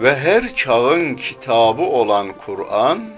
ve 0.00 0.16
her 0.16 0.54
çağın 0.54 1.14
kitabı 1.14 1.82
olan 1.82 2.32
Kur'an 2.32 3.10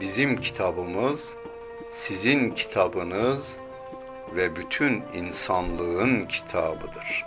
bizim 0.00 0.40
kitabımız, 0.40 1.36
sizin 1.90 2.50
kitabınız 2.50 3.58
ve 4.36 4.56
bütün 4.56 5.02
insanlığın 5.14 6.26
kitabıdır. 6.26 7.24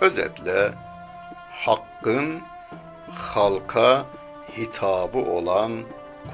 Özetle 0.00 0.72
hakkın 1.50 2.40
halka 3.10 4.06
hitabı 4.56 5.18
olan 5.18 5.72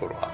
Kur'an. 0.00 0.32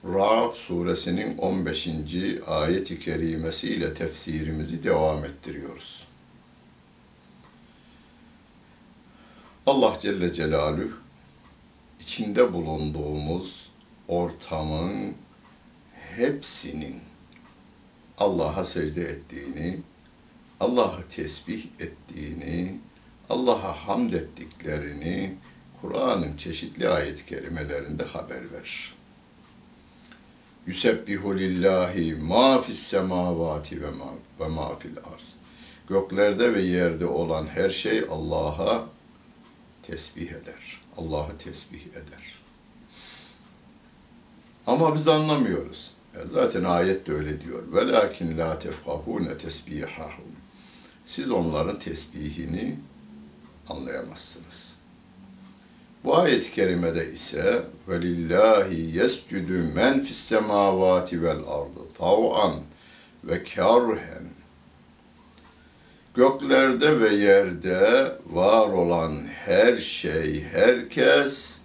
Ra'd 0.05 0.53
suresinin 0.53 1.37
15. 1.37 1.89
ayeti 2.47 2.99
kerimesiyle 2.99 3.93
tefsirimizi 3.93 4.83
devam 4.83 5.25
ettiriyoruz. 5.25 6.06
Allah 9.67 9.97
Celle 9.99 10.33
Celaluhu 10.33 10.97
içinde 11.99 12.53
bulunduğumuz 12.53 13.69
ortamın 14.07 15.15
hepsinin 16.15 17.01
Allah'a 18.17 18.63
secde 18.63 19.01
ettiğini, 19.01 19.79
Allah'ı 20.59 21.07
tesbih 21.09 21.65
ettiğini, 21.79 22.79
Allah'a 23.29 23.87
hamd 23.87 24.13
ettiklerini 24.13 25.35
Kur'an'ın 25.81 26.37
çeşitli 26.37 26.89
ayet-i 26.89 27.25
kerimelerinde 27.25 28.03
haber 28.03 28.51
verir. 28.51 28.95
Yusebbihu 30.67 31.37
lillahi 31.37 32.15
ma 32.15 32.61
fis 32.61 32.79
semavati 32.79 33.81
ve 33.81 33.91
ma, 33.91 34.13
ve 34.39 34.47
ma 34.47 34.79
fil 34.79 34.97
arz. 35.13 35.35
Göklerde 35.89 36.53
ve 36.53 36.61
yerde 36.61 37.05
olan 37.05 37.45
her 37.45 37.69
şey 37.69 38.05
Allah'a 38.11 38.96
tesbih 39.87 40.31
eder. 40.31 40.81
Allah'ı 40.97 41.37
tesbih 41.37 41.81
eder. 41.91 42.39
Ama 44.67 44.95
biz 44.95 45.07
anlamıyoruz. 45.07 45.91
zaten 46.25 46.63
ayet 46.63 47.07
de 47.07 47.13
öyle 47.13 47.41
diyor. 47.41 47.63
Velakin 47.73 48.37
la 48.37 48.59
tefkahune 48.59 49.37
tesbihahum. 49.37 50.35
Siz 51.03 51.31
onların 51.31 51.79
tesbihini 51.79 52.79
anlayamazsınız. 53.69 54.75
Bu 56.03 56.17
ayet-i 56.17 56.51
kerimede 56.51 57.11
ise 57.11 57.63
velillahi 57.87 58.97
yescudu 58.97 59.73
men 59.75 60.01
fis 60.01 60.17
semavati 60.17 61.23
vel 61.23 61.39
ardı 61.39 61.89
tav'an 61.97 62.63
ve 63.23 63.43
karhen 63.43 64.36
Göklerde 66.17 66.99
ve 66.99 67.15
yerde 67.15 68.17
var 68.25 68.69
olan 68.69 69.25
her 69.25 69.75
şey, 69.77 70.43
herkes 70.43 71.61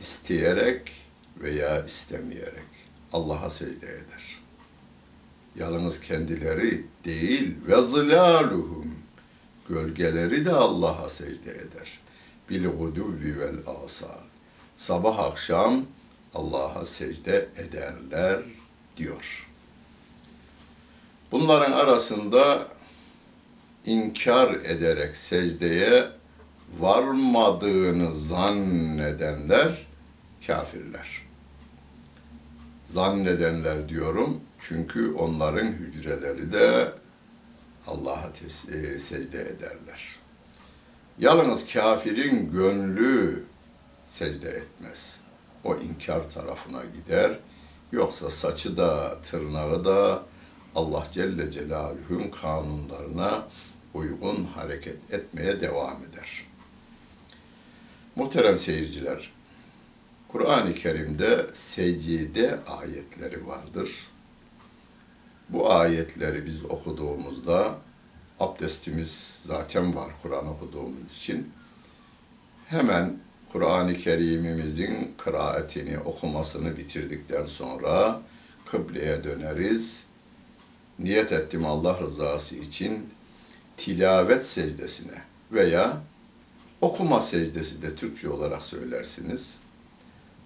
isteyerek 0.00 0.92
veya 1.36 1.84
istemeyerek 1.84 2.68
Allah'a 3.12 3.50
secde 3.50 3.86
eder. 3.86 4.38
Yalnız 5.56 6.00
kendileri 6.00 6.86
değil 7.04 7.56
ve 7.66 7.82
zilaluhum 7.82 8.94
gölgeleri 9.68 10.44
de 10.44 10.52
Allah'a 10.52 11.08
secde 11.08 11.50
eder. 11.50 12.00
Bil 12.50 12.66
guduvi 12.66 13.38
vel 13.38 13.56
asal. 13.84 14.20
Sabah 14.76 15.18
akşam 15.18 15.86
Allah'a 16.34 16.84
secde 16.84 17.48
ederler 17.56 18.42
diyor. 18.96 19.48
Bunların 21.32 21.72
arasında 21.72 22.71
inkar 23.86 24.54
ederek 24.54 25.16
secdeye 25.16 26.08
varmadığını 26.78 28.14
zannedenler 28.14 29.86
kafirler. 30.46 31.22
Zannedenler 32.84 33.88
diyorum 33.88 34.40
çünkü 34.58 35.12
onların 35.12 35.66
hücreleri 35.66 36.52
de 36.52 36.92
Allah'a 37.86 38.30
e, 38.72 38.98
secde 38.98 39.40
ederler. 39.40 40.16
Yalnız 41.18 41.72
kafirin 41.72 42.50
gönlü 42.50 43.44
secde 44.02 44.48
etmez. 44.48 45.20
O 45.64 45.76
inkar 45.76 46.30
tarafına 46.30 46.82
gider. 46.96 47.38
Yoksa 47.92 48.30
saçı 48.30 48.76
da 48.76 49.18
tırnağı 49.22 49.84
da 49.84 50.22
Allah 50.74 51.02
Celle 51.12 51.50
Celaluhu'nun 51.50 52.30
kanunlarına 52.30 53.48
uygun 53.94 54.44
hareket 54.44 55.12
etmeye 55.12 55.60
devam 55.60 55.96
eder. 56.04 56.46
Muhterem 58.16 58.58
seyirciler, 58.58 59.32
Kur'an-ı 60.28 60.74
Kerim'de 60.74 61.46
secde 61.52 62.60
ayetleri 62.66 63.46
vardır. 63.46 63.90
Bu 65.48 65.72
ayetleri 65.72 66.46
biz 66.46 66.64
okuduğumuzda 66.64 67.78
abdestimiz 68.40 69.40
zaten 69.44 69.94
var 69.94 70.12
Kur'an 70.22 70.46
okuduğumuz 70.46 71.16
için. 71.16 71.52
Hemen 72.66 73.16
Kur'an-ı 73.52 73.96
Kerim'imizin 73.96 75.14
kıraatini, 75.18 75.98
okumasını 75.98 76.76
bitirdikten 76.76 77.46
sonra 77.46 78.22
kıbleye 78.66 79.24
döneriz. 79.24 80.04
Niyet 80.98 81.32
ettim 81.32 81.66
Allah 81.66 82.00
rızası 82.00 82.56
için 82.56 83.08
tilavet 83.76 84.46
secdesine 84.46 85.22
veya 85.52 86.02
okuma 86.80 87.20
secdesi 87.20 87.82
de 87.82 87.94
Türkçe 87.94 88.30
olarak 88.30 88.62
söylersiniz. 88.62 89.58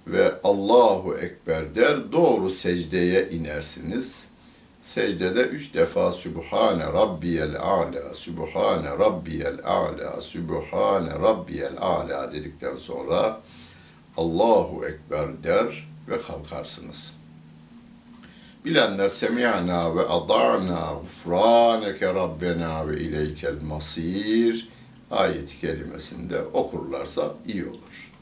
Ve 0.06 0.34
Allahu 0.44 1.16
Ekber 1.18 1.74
der 1.74 2.12
doğru 2.12 2.50
secdeye 2.50 3.30
inersiniz. 3.30 4.28
Secdede 4.80 5.40
üç 5.40 5.74
defa 5.74 6.10
Sübhane 6.10 6.84
Rabbiyel 6.84 7.60
A'la, 7.60 8.14
Sübhane 8.14 8.88
Rabbiyel 8.88 9.58
A'la, 9.64 10.20
Sübhane 10.20 11.10
Rabbiyel 11.10 11.76
A'la 11.80 12.32
dedikten 12.32 12.76
sonra 12.76 13.40
Allahu 14.16 14.86
Ekber 14.86 15.42
der 15.42 15.88
ve 16.08 16.18
kalkarsınız. 16.20 17.15
Bilenler 18.66 19.08
semi'na 19.08 19.96
ve 19.96 20.00
ada'na 20.00 20.98
gufraneke 21.00 22.06
rabbena 22.06 22.88
ve 22.88 23.00
ileykel 23.00 23.62
masir 23.62 24.68
ayet 25.10 25.60
kelimesinde 25.60 26.42
okurlarsa 26.42 27.34
iyi 27.46 27.64
olur. 27.66 28.12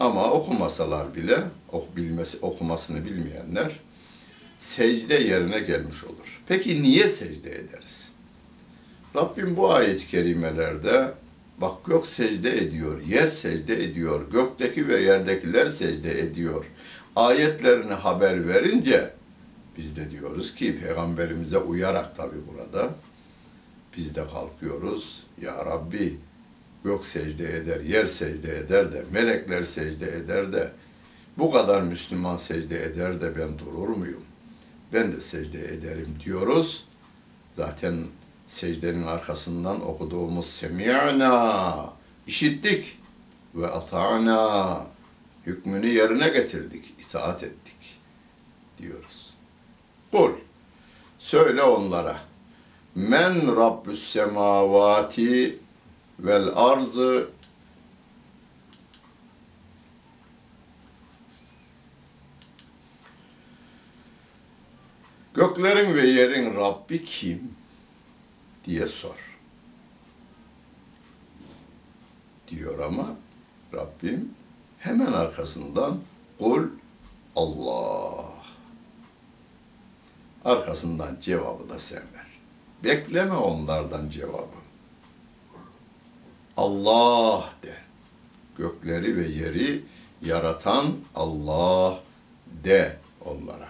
Ama 0.00 0.30
okumasalar 0.30 1.14
bile 1.14 1.38
ok 1.72 1.96
bilmesi, 1.96 2.38
okumasını 2.42 3.04
bilmeyenler 3.04 3.80
secde 4.58 5.14
yerine 5.14 5.60
gelmiş 5.60 6.04
olur. 6.04 6.42
Peki 6.48 6.82
niye 6.82 7.08
secde 7.08 7.50
ederiz? 7.50 8.12
Rabbim 9.16 9.56
bu 9.56 9.72
ayet-i 9.72 10.08
kerimelerde 10.08 11.14
bak 11.60 11.84
gök 11.84 12.06
secde 12.06 12.58
ediyor, 12.58 13.00
yer 13.08 13.26
secde 13.26 13.84
ediyor, 13.84 14.30
gökteki 14.30 14.88
ve 14.88 15.00
yerdekiler 15.00 15.66
secde 15.66 16.20
ediyor. 16.20 16.64
Ayetlerini 17.16 17.94
haber 17.94 18.48
verince 18.48 19.15
biz 19.78 19.96
de 19.96 20.10
diyoruz 20.10 20.54
ki 20.54 20.80
peygamberimize 20.80 21.58
uyarak 21.58 22.16
tabi 22.16 22.36
burada 22.46 22.94
biz 23.96 24.16
de 24.16 24.26
kalkıyoruz. 24.26 25.26
Ya 25.40 25.66
Rabbi 25.66 26.18
gök 26.84 27.04
secde 27.04 27.56
eder, 27.56 27.80
yer 27.80 28.04
secde 28.04 28.58
eder 28.58 28.92
de, 28.92 29.04
melekler 29.12 29.64
secde 29.64 30.16
eder 30.16 30.52
de, 30.52 30.72
bu 31.38 31.52
kadar 31.52 31.82
Müslüman 31.82 32.36
secde 32.36 32.84
eder 32.84 33.20
de 33.20 33.38
ben 33.38 33.58
durur 33.58 33.88
muyum? 33.88 34.24
Ben 34.92 35.12
de 35.12 35.20
secde 35.20 35.64
ederim 35.64 36.16
diyoruz. 36.24 36.84
Zaten 37.52 38.06
secdenin 38.46 39.02
arkasından 39.02 39.86
okuduğumuz 39.86 40.46
semi'na, 40.46 41.92
işittik 42.26 42.98
ve 43.54 43.68
ata'na, 43.68 44.86
hükmünü 45.46 45.86
yerine 45.86 46.28
getirdik, 46.28 46.94
itaat 46.98 47.42
ettik 47.42 47.98
diyoruz. 48.78 49.25
Kul, 50.16 50.32
söyle 51.18 51.62
onlara, 51.62 52.20
men 52.94 53.56
Rabbüs 53.56 54.02
semavati 54.02 55.58
vel 56.18 56.48
arzı 56.54 57.28
Göklerin 65.34 65.94
ve 65.94 66.06
yerin 66.06 66.56
Rabbi 66.56 67.04
kim 67.04 67.54
diye 68.64 68.86
sor. 68.86 69.38
Diyor 72.48 72.78
ama 72.78 73.16
Rabbim 73.74 74.34
hemen 74.78 75.12
arkasından 75.12 76.00
kul 76.38 76.62
Allah. 77.36 78.35
Arkasından 80.46 81.16
cevabı 81.20 81.68
da 81.68 81.78
sen 81.78 82.02
ver. 82.14 82.26
Bekleme 82.84 83.34
onlardan 83.34 84.10
cevabı. 84.10 84.56
Allah 86.56 87.52
de. 87.62 87.76
Gökleri 88.58 89.16
ve 89.16 89.28
yeri 89.28 89.84
yaratan 90.22 90.96
Allah 91.14 92.02
de 92.64 92.98
onlara. 93.24 93.68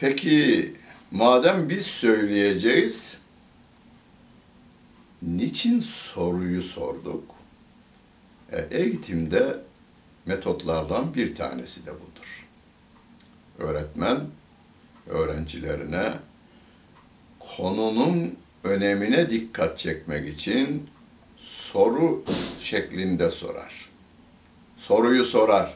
Peki 0.00 0.74
madem 1.10 1.68
biz 1.68 1.86
söyleyeceğiz, 1.86 3.20
niçin 5.22 5.80
soruyu 5.80 6.62
sorduk? 6.62 7.30
E, 8.52 8.60
eğitimde 8.70 9.60
metotlardan 10.26 11.14
bir 11.14 11.34
tanesi 11.34 11.86
de 11.86 11.90
budur. 11.94 12.47
Öğretmen 13.58 14.20
öğrencilerine 15.06 16.12
konunun 17.38 18.36
önemine 18.64 19.30
dikkat 19.30 19.78
çekmek 19.78 20.28
için 20.28 20.90
soru 21.36 22.24
şeklinde 22.58 23.30
sorar. 23.30 23.88
Soruyu 24.76 25.24
sorar. 25.24 25.74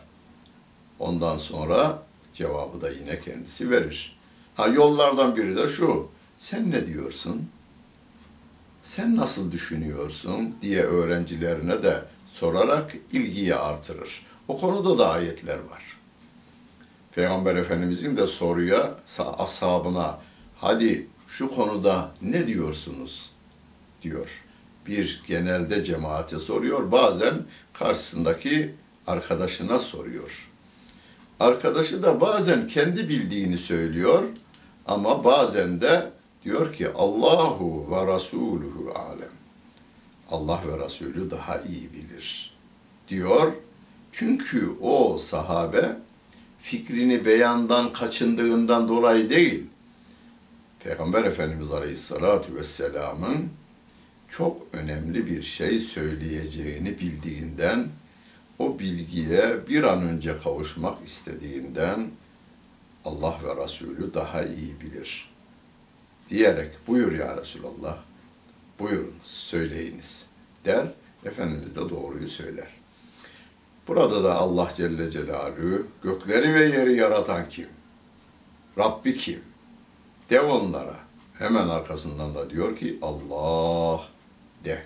Ondan 0.99 1.37
sonra 1.37 2.03
cevabı 2.33 2.81
da 2.81 2.91
yine 2.91 3.21
kendisi 3.21 3.71
verir. 3.71 4.19
Ha 4.55 4.67
yollardan 4.67 5.37
biri 5.37 5.57
de 5.57 5.67
şu. 5.67 6.09
Sen 6.37 6.71
ne 6.71 6.87
diyorsun? 6.87 7.49
Sen 8.81 9.17
nasıl 9.17 9.53
düşünüyorsun 9.53 10.55
diye 10.63 10.83
öğrencilerine 10.83 11.83
de 11.83 12.05
sorarak 12.27 12.97
ilgiyi 13.13 13.55
artırır. 13.55 14.27
O 14.49 14.61
konuda 14.61 14.99
da 14.99 15.11
ayetler 15.11 15.59
var. 15.59 15.92
Peygamber 17.15 17.57
Efendimizin 17.57 18.17
de 18.17 18.27
soruya 18.27 18.95
ashabına 19.39 20.19
hadi 20.57 21.07
şu 21.29 21.55
konuda 21.55 22.11
ne 22.23 22.47
diyorsunuz 22.47 23.31
diyor. 24.03 24.45
Bir 24.87 25.23
genelde 25.27 25.85
cemaate 25.85 26.39
soruyor, 26.39 26.93
bazen 26.93 27.35
karşısındaki 27.73 28.75
arkadaşına 29.07 29.79
soruyor. 29.79 30.49
Arkadaşı 31.41 32.03
da 32.03 32.21
bazen 32.21 32.67
kendi 32.69 33.09
bildiğini 33.09 33.59
söylüyor 33.59 34.25
ama 34.87 35.25
bazen 35.25 35.81
de 35.81 36.11
diyor 36.45 36.75
ki 36.75 36.89
Allahu 36.89 37.89
ve 37.91 38.07
Rasuluhu 38.07 38.93
alem. 38.95 39.33
Allah 40.31 40.61
ve 40.67 40.85
Resulü 40.85 41.31
daha 41.31 41.61
iyi 41.61 41.93
bilir 41.93 42.55
diyor. 43.09 43.53
Çünkü 44.13 44.71
o 44.81 45.19
sahabe 45.19 45.97
fikrini 46.63 47.25
beyandan 47.25 47.93
kaçındığından 47.93 48.89
dolayı 48.89 49.31
değil, 49.31 49.65
Peygamber 50.81 51.25
Efendimiz 51.25 51.73
Aleyhisselatü 51.73 52.55
Vesselam'ın 52.55 53.51
çok 54.29 54.67
önemli 54.73 55.27
bir 55.27 55.43
şey 55.43 55.79
söyleyeceğini 55.79 56.99
bildiğinden, 56.99 57.89
o 58.59 58.79
bilgiye 58.79 59.69
bir 59.69 59.83
an 59.83 60.03
önce 60.03 60.35
kavuşmak 60.35 61.05
istediğinden 61.05 62.11
Allah 63.05 63.39
ve 63.45 63.65
Resulü 63.65 64.15
daha 64.15 64.45
iyi 64.45 64.81
bilir. 64.81 65.31
Diyerek 66.31 66.71
buyur 66.87 67.13
ya 67.13 67.37
Resulallah, 67.37 67.99
buyurun 68.79 69.15
söyleyiniz 69.23 70.27
der, 70.65 70.87
Efendimiz 71.25 71.77
de 71.77 71.81
doğruyu 71.81 72.29
söyler. 72.29 72.82
Burada 73.89 74.25
da 74.25 74.35
Allah 74.35 74.69
Celle 74.77 75.11
Celaluhu 75.11 75.87
gökleri 76.03 76.55
ve 76.55 76.65
yeri 76.65 76.97
yaratan 76.97 77.49
kim? 77.49 77.69
Rabbi 78.79 79.17
kim? 79.17 79.43
De 80.31 80.41
onlara. 80.41 80.97
Hemen 81.39 81.69
arkasından 81.69 82.35
da 82.35 82.51
diyor 82.51 82.77
ki 82.77 82.99
Allah 83.03 84.03
de. 84.65 84.83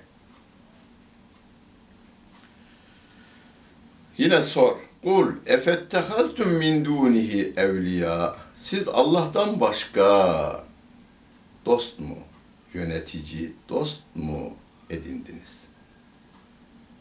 Yine 4.18 4.42
sor. 4.42 4.76
Kul 5.02 5.32
efettehaztum 5.46 6.50
min 6.50 6.84
dunihi 6.84 7.52
evliya. 7.56 8.36
Siz 8.54 8.88
Allah'tan 8.88 9.60
başka 9.60 10.64
dost 11.66 12.00
mu, 12.00 12.16
yönetici 12.74 13.52
dost 13.68 14.00
mu 14.14 14.54
edindiniz? 14.90 15.68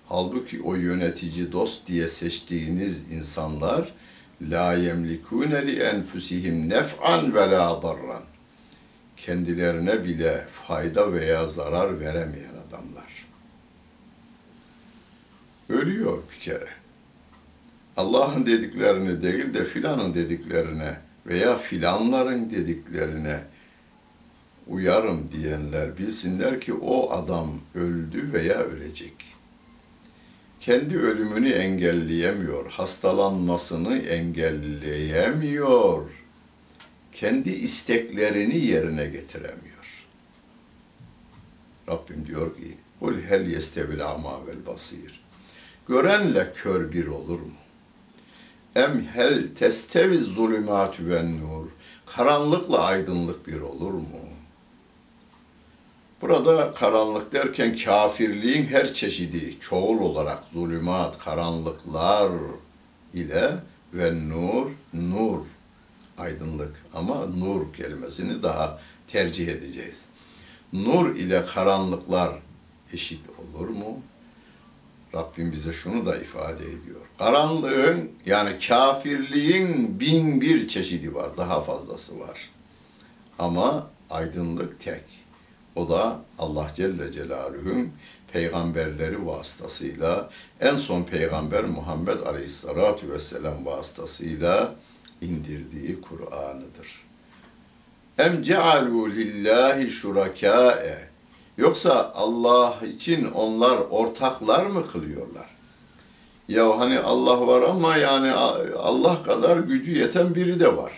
Halbuki 0.10 0.62
o 0.62 0.76
yönetici 0.76 1.52
dost 1.52 1.88
diye 1.88 2.08
seçtiğiniz 2.08 3.12
insanlar 3.12 3.94
la 4.42 4.74
yemlikune 4.74 5.68
li 5.68 5.80
enfusihim 5.80 6.70
nef'an 6.70 7.36
ve 7.36 7.52
la 7.52 7.82
darran. 7.84 8.24
Kendilerine 9.18 10.04
bile 10.04 10.46
fayda 10.52 11.14
veya 11.14 11.46
zarar 11.46 12.00
veremeyen 12.00 12.54
adamlar. 12.68 13.26
Ölüyor 15.70 16.24
bir 16.34 16.40
kere. 16.40 16.70
Allah'ın 17.98 18.46
dediklerini 18.46 19.22
değil 19.22 19.54
de 19.54 19.66
filanın 19.66 20.14
dediklerine 20.14 21.00
veya 21.26 21.58
filanların 21.58 22.50
dediklerine 22.50 23.40
uyarım 24.68 25.32
diyenler 25.32 25.98
bilsinler 25.98 26.62
ki 26.62 26.74
o 26.74 27.12
adam 27.12 27.62
öldü 27.76 28.34
veya 28.34 28.58
ölecek. 28.60 29.35
Kendi 30.66 31.00
ölümünü 31.00 31.50
engelleyemiyor, 31.50 32.72
hastalanmasını 32.72 33.98
engelleyemiyor, 33.98 36.10
kendi 37.14 37.50
isteklerini 37.50 38.58
yerine 38.58 39.06
getiremiyor. 39.06 40.06
Rabbim 41.90 42.28
diyor 42.28 42.56
ki, 42.56 42.78
Kul 43.00 43.22
hel 43.22 43.48
yestevil 43.48 44.06
ama 44.06 44.48
vel 44.48 44.66
basir. 44.66 45.24
Görenle 45.88 46.52
kör 46.56 46.92
bir 46.92 47.08
olur 47.08 47.40
mu? 47.40 47.58
Em 48.76 49.06
hel 49.06 49.56
testeviz 49.56 50.24
zulümatü 50.24 51.10
ven 51.10 51.40
nur. 51.40 51.68
Karanlıkla 52.06 52.80
aydınlık 52.80 53.48
bir 53.48 53.62
olur 53.62 53.94
mu? 53.94 54.25
Burada 56.26 56.72
karanlık 56.72 57.34
derken 57.34 57.78
kafirliğin 57.78 58.64
her 58.66 58.94
çeşidi 58.94 59.60
çoğul 59.60 60.00
olarak 60.00 60.44
zulümat, 60.54 61.18
karanlıklar 61.18 62.32
ile 63.14 63.54
ve 63.94 64.30
nur, 64.30 64.72
nur, 64.94 65.46
aydınlık 66.18 66.76
ama 66.94 67.26
nur 67.26 67.74
kelimesini 67.74 68.44
daha 68.44 68.80
tercih 69.08 69.48
edeceğiz. 69.48 70.06
Nur 70.74 71.16
ile 71.16 71.46
karanlıklar 71.46 72.32
eşit 72.94 73.22
olur 73.40 73.70
mu? 73.70 74.00
Rabbim 75.14 75.52
bize 75.52 75.74
şunu 75.74 76.06
da 76.06 76.18
ifade 76.18 76.64
ediyor. 76.66 77.02
Karanlığın 77.18 78.12
yani 78.26 78.60
kafirliğin 78.68 80.00
bin 80.00 80.42
bir 80.42 80.68
çeşidi 80.68 81.16
var, 81.16 81.38
daha 81.38 81.62
fazlası 81.62 82.20
var. 82.20 82.50
Ama 83.40 83.88
aydınlık 84.10 84.80
tek. 84.80 85.25
O 85.76 85.90
da 85.90 86.20
Allah 86.40 86.68
Celle 86.76 87.12
Celaluhu'nun 87.12 87.92
peygamberleri 88.34 89.26
vasıtasıyla 89.26 90.30
en 90.60 90.76
son 90.76 91.04
peygamber 91.04 91.64
Muhammed 91.64 92.20
Aleyhisselatü 92.20 93.10
Vesselam 93.10 93.66
vasıtasıyla 93.66 94.76
indirdiği 95.22 96.02
Kur'an'ıdır. 96.02 97.06
Em 98.18 98.44
cealu 98.44 99.10
lillahi 99.10 99.90
şurakâe 99.90 101.16
Yoksa 101.58 102.12
Allah 102.16 102.76
için 102.96 103.32
onlar 103.32 103.78
ortaklar 103.78 104.66
mı 104.66 104.88
kılıyorlar? 104.88 105.50
Ya 106.48 106.80
hani 106.80 107.00
Allah 107.00 107.48
var 107.48 107.62
ama 107.62 107.98
yani 107.98 108.32
Allah 108.78 109.24
kadar 109.24 109.58
gücü 109.58 110.00
yeten 110.00 110.36
biri 110.36 110.60
de 110.60 110.78
var. 110.78 110.92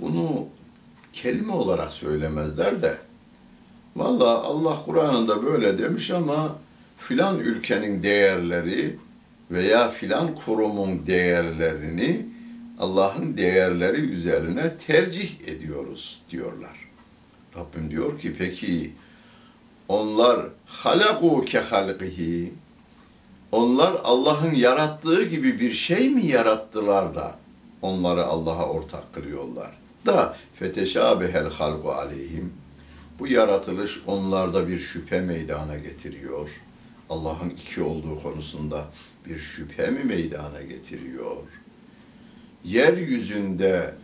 Bunu 0.00 0.46
kelime 1.12 1.52
olarak 1.52 1.88
söylemezler 1.88 2.82
de. 2.82 2.98
Valla 3.96 4.42
Allah 4.42 4.82
Kur'an'ında 4.84 5.42
böyle 5.42 5.78
demiş 5.78 6.10
ama 6.10 6.56
filan 6.98 7.38
ülkenin 7.38 8.02
değerleri 8.02 8.96
veya 9.50 9.88
filan 9.88 10.34
kurumun 10.34 11.06
değerlerini 11.06 12.26
Allah'ın 12.80 13.36
değerleri 13.36 14.00
üzerine 14.00 14.76
tercih 14.76 15.48
ediyoruz 15.48 16.22
diyorlar. 16.30 16.76
Rabbim 17.56 17.90
diyor 17.90 18.18
ki 18.18 18.34
peki 18.38 18.92
onlar 19.88 20.46
halaku 20.66 21.44
ke 21.44 21.60
halqihi 21.60 22.52
onlar 23.52 24.00
Allah'ın 24.04 24.54
yarattığı 24.54 25.22
gibi 25.22 25.60
bir 25.60 25.72
şey 25.72 26.08
mi 26.10 26.26
yarattılar 26.26 27.14
da 27.14 27.34
onları 27.82 28.24
Allah'a 28.26 28.66
ortak 28.68 29.12
kılıyorlar? 29.14 29.70
Da 30.06 30.36
feteşabehel 30.54 31.50
halqu 31.50 31.92
aleyhim 31.92 32.52
bu 33.20 33.26
yaratılış 33.26 34.00
onlarda 34.06 34.68
bir 34.68 34.78
şüphe 34.78 35.20
meydana 35.20 35.78
getiriyor. 35.78 36.50
Allah'ın 37.10 37.50
iki 37.50 37.82
olduğu 37.82 38.22
konusunda 38.22 38.84
bir 39.26 39.38
şüphe 39.38 39.90
mi 39.90 40.04
meydana 40.04 40.62
getiriyor? 40.62 41.42
Yeryüzünde 42.64 43.94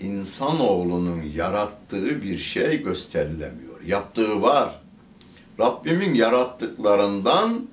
insanoğlunun 0.00 1.22
yarattığı 1.34 2.22
bir 2.22 2.36
şey 2.36 2.82
gösterilemiyor. 2.82 3.82
Yaptığı 3.82 4.42
var. 4.42 4.80
Rabbimin 5.60 6.14
yarattıklarından 6.14 7.68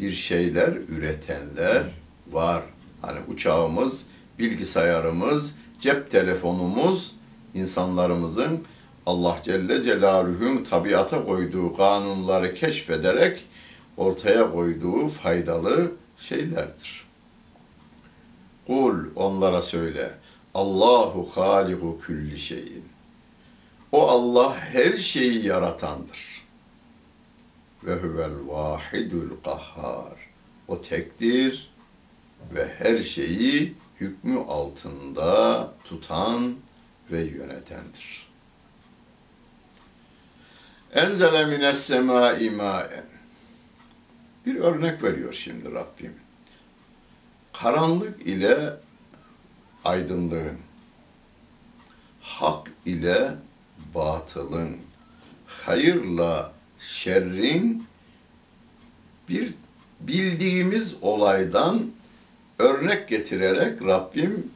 bir 0.00 0.10
şeyler 0.10 0.72
üretenler 0.88 1.82
var. 2.30 2.62
Hani 3.02 3.18
uçağımız, 3.28 4.06
bilgisayarımız, 4.38 5.54
cep 5.80 6.10
telefonumuz 6.10 7.16
insanlarımızın 7.54 8.64
Allah 9.06 9.36
Celle 9.42 9.82
Celaluhu'nun 9.82 10.64
tabiata 10.64 11.24
koyduğu 11.24 11.72
kanunları 11.72 12.54
keşfederek 12.54 13.44
ortaya 13.96 14.52
koyduğu 14.52 15.08
faydalı 15.08 15.92
şeylerdir. 16.16 17.04
Kul 18.66 18.96
onlara 19.16 19.62
söyle. 19.62 20.10
Allahu 20.54 21.28
haliku 21.34 22.00
külli 22.00 22.38
şeyin. 22.38 22.84
O 23.92 24.08
Allah 24.08 24.56
her 24.56 24.92
şeyi 24.92 25.46
yaratandır. 25.46 26.42
Ve 27.84 27.94
huvel 27.94 28.32
vahidul 28.46 29.30
kahhar. 29.44 30.30
O 30.68 30.82
tektir 30.82 31.72
ve 32.54 32.68
her 32.78 32.96
şeyi 32.96 33.74
hükmü 34.00 34.38
altında 34.38 35.68
tutan 35.84 36.56
ve 37.10 37.22
yönetendir. 37.22 38.31
Enzele 40.92 41.44
mines 41.44 41.82
semâi 41.82 42.50
mâen. 42.50 43.04
Bir 44.46 44.56
örnek 44.56 45.02
veriyor 45.02 45.32
şimdi 45.32 45.72
Rabbim. 45.72 46.14
Karanlık 47.52 48.26
ile 48.26 48.76
aydınlığın, 49.84 50.58
hak 52.20 52.70
ile 52.86 53.34
batılın, 53.94 54.76
hayırla 55.46 56.52
şerrin 56.78 57.86
bir 59.28 59.54
bildiğimiz 60.00 60.96
olaydan 61.00 61.90
örnek 62.58 63.08
getirerek 63.08 63.82
Rabbim 63.82 64.50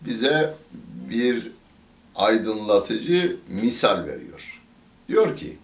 bize 0.00 0.54
bir 1.10 1.52
aydınlatıcı 2.14 3.36
misal 3.48 4.06
veriyor. 4.06 4.53
Diyor 5.08 5.36
ki, 5.36 5.56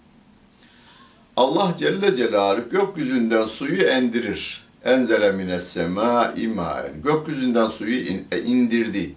Allah 1.37 1.75
Celle 1.77 2.17
Celaluhu 2.17 2.69
gökyüzünden 2.69 3.45
suyu 3.45 3.83
endirir. 3.83 4.65
Enzele 4.85 5.33
mines 5.33 5.69
sema 5.69 6.33
imaen. 6.37 7.03
Gökyüzünden 7.03 7.69
suyu 7.69 7.97
e, 8.33 8.43
indirdi. 8.43 9.15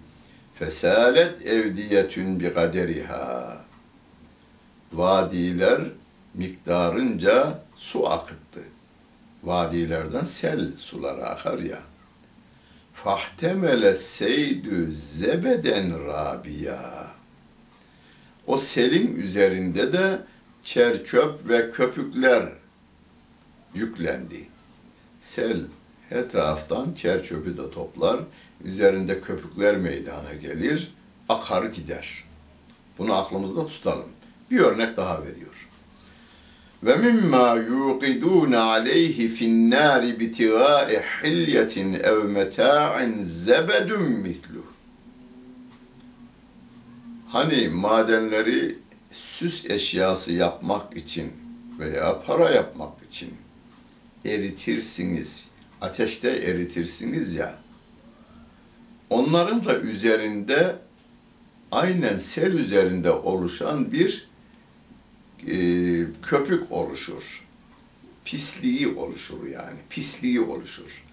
Fesalet 0.54 1.46
evdiyetün 1.46 2.40
bi 2.40 2.54
kaderiha. 2.54 3.56
Vadiler 4.92 5.80
miktarınca 6.34 7.62
su 7.76 8.08
akıttı. 8.10 8.62
Vadilerden 9.42 10.24
sel 10.24 10.76
suları 10.76 11.26
akar 11.26 11.58
ya. 11.58 11.78
Fahtemele 12.94 13.94
seydü 13.94 14.92
zebeden 14.92 16.06
rabia. 16.06 17.13
O 18.46 18.56
selin 18.56 19.16
üzerinde 19.16 19.92
de 19.92 20.18
çer 20.62 21.04
çöp 21.04 21.48
ve 21.48 21.70
köpükler 21.70 22.48
yüklendi. 23.74 24.48
Sel 25.20 25.60
her 26.08 26.30
taraftan 26.30 26.92
çer 26.94 27.22
çöpü 27.22 27.56
de 27.56 27.70
toplar, 27.70 28.20
üzerinde 28.64 29.20
köpükler 29.20 29.76
meydana 29.76 30.34
gelir, 30.34 30.94
akar 31.28 31.64
gider. 31.64 32.24
Bunu 32.98 33.14
aklımızda 33.14 33.66
tutalım. 33.66 34.08
Bir 34.50 34.60
örnek 34.60 34.96
daha 34.96 35.22
veriyor. 35.22 35.68
Ve 36.82 36.96
mimma 36.96 37.54
yuqidun 37.54 38.52
aleyhi 38.52 39.28
fin 39.28 39.70
nari 39.70 40.20
bitiga'i 40.20 41.02
hilyetin 41.22 41.94
ev 41.94 42.24
meta'in 42.24 43.22
zebedun 43.22 44.02
misluh. 44.02 44.63
Hani 47.34 47.68
madenleri 47.68 48.78
süs 49.10 49.70
eşyası 49.70 50.32
yapmak 50.32 50.96
için 50.96 51.32
veya 51.78 52.20
para 52.20 52.50
yapmak 52.50 53.02
için 53.02 53.34
eritirsiniz, 54.24 55.50
ateşte 55.80 56.30
eritirsiniz 56.30 57.34
ya, 57.34 57.58
onların 59.10 59.64
da 59.64 59.78
üzerinde 59.78 60.76
aynen 61.72 62.16
sel 62.16 62.52
üzerinde 62.52 63.10
oluşan 63.10 63.92
bir 63.92 64.28
e, 65.46 65.56
köpük 66.22 66.72
oluşur. 66.72 67.44
Pisliği 68.24 68.88
oluşur 68.88 69.46
yani, 69.46 69.78
pisliği 69.90 70.40
oluşur. 70.40 71.04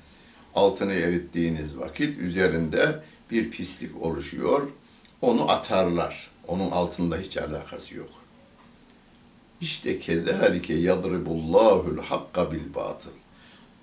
altını 0.55 0.93
erittiğiniz 0.93 1.77
vakit 1.77 2.17
üzerinde 2.17 3.03
bir 3.31 3.51
pislik 3.51 4.01
oluşuyor 4.01 4.69
Onu 5.22 5.50
atarlar. 5.50 6.30
Onun 6.48 6.70
altında 6.70 7.16
hiç 7.16 7.36
alakası 7.36 7.94
yok. 7.94 8.10
İşte 9.60 10.00
kezalike 10.00 10.74
yadribullahul 10.74 11.98
hakka 11.98 12.52
bil 12.52 12.74
batıl. 12.74 13.10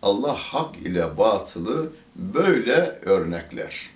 Allah 0.02 0.36
hak 0.36 0.78
ile 0.78 1.18
batılı 1.18 1.92
böyle 2.16 3.00
örnekler. 3.02 3.90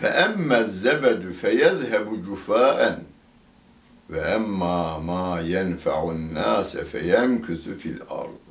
فَاَمَّا 0.00 0.58
الزَّبَدُ 0.64 1.22
فَيَذْهَبُ 1.42 2.06
جُفَاءً 2.26 2.80
وَاَمَّا 4.12 4.78
مَا 5.10 5.26
يَنْفَعُ 5.54 5.96
النَّاسَ 6.16 6.70
فَيَمْكُثُ 6.92 7.64
فِي 7.80 7.98
الْأَرْضِ 7.98 8.44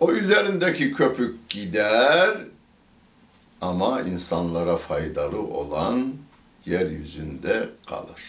O 0.00 0.12
üzerindeki 0.12 0.92
köpük 0.92 1.48
gider 1.48 2.36
ama 3.61 4.01
insanlara 4.01 4.77
faydalı 4.77 5.41
olan 5.41 6.13
yeryüzünde 6.65 7.69
kalır. 7.85 8.21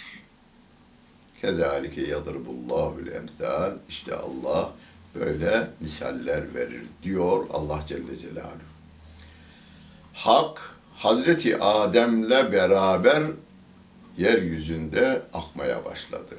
Kezalike 1.41 2.03
yadribullahul 2.03 3.07
emsal. 3.07 3.73
İşte 3.89 4.15
Allah 4.15 4.73
böyle 5.15 5.69
misaller 5.81 6.55
verir 6.55 6.83
diyor 7.03 7.47
Allah 7.53 7.81
Celle 7.87 8.19
Celaluhu. 8.19 8.77
Hak 10.15 10.77
Hazreti 10.97 11.59
Adem'le 11.59 12.53
beraber 12.53 13.23
yeryüzünde 14.19 15.23
akmaya 15.33 15.85
başladı. 15.85 16.35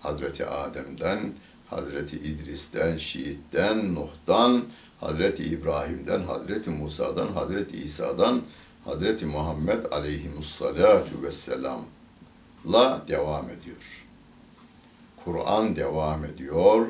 Hazreti 0.00 0.46
Adem'den, 0.46 1.32
Hazreti 1.66 2.16
İdris'ten, 2.16 2.96
Şiit'ten, 2.96 3.94
Nuh'tan, 3.94 4.64
Hazreti 5.00 5.44
İbrahim'den, 5.44 6.22
Hazreti 6.22 6.70
Musa'dan, 6.70 7.28
Hazreti 7.28 7.76
İsa'dan, 7.76 8.42
Hazreti 8.84 9.26
Muhammed 9.26 9.84
aleyhimussalatu 9.92 11.22
vesselam 11.22 11.80
la 12.72 13.02
devam 13.08 13.50
ediyor. 13.50 14.06
Kur'an 15.24 15.76
devam 15.76 16.24
ediyor. 16.24 16.86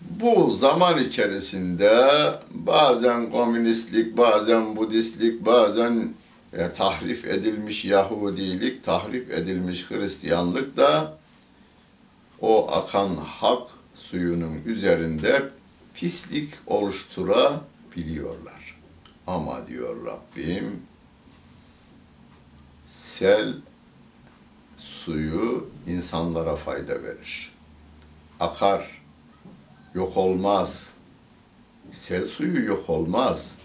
Bu 0.00 0.50
zaman 0.50 0.98
içerisinde 0.98 2.10
bazen 2.50 3.30
komünistlik, 3.30 4.16
bazen 4.16 4.76
Budistlik, 4.76 5.46
bazen 5.46 6.14
e, 6.52 6.72
tahrif 6.72 7.24
edilmiş 7.24 7.84
Yahudilik, 7.84 8.84
tahrif 8.84 9.30
edilmiş 9.30 9.90
Hristiyanlık 9.90 10.76
da 10.76 11.18
o 12.40 12.70
akan 12.70 13.16
hak 13.16 13.70
suyunun 13.94 14.62
üzerinde 14.66 15.42
pislik 15.94 16.54
oluşturabiliyorlar. 16.66 18.80
Ama 19.26 19.66
diyor 19.66 20.06
Rabbim, 20.06 20.82
sel 22.84 23.54
suyu 24.76 25.70
insanlara 25.86 26.56
fayda 26.56 27.02
verir. 27.02 27.52
Akar, 28.40 29.02
yok 29.94 30.16
olmaz. 30.16 30.96
Sel 31.90 32.24
suyu 32.24 32.64
yok 32.64 32.90
olmaz. 32.90 33.58